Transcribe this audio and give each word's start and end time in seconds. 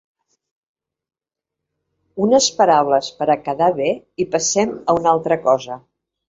Unes 2.27 2.47
paraules 2.61 3.11
per 3.19 3.27
a 3.35 3.37
quedar 3.49 3.69
bé 3.77 3.91
i 4.25 4.29
passem 4.37 4.75
a 4.79 4.97
una 5.03 5.13
altra 5.15 5.39
cosa. 5.47 5.79